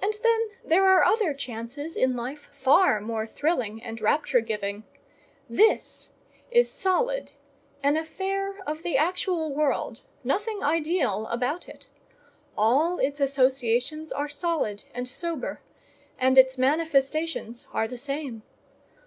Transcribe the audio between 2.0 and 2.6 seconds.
life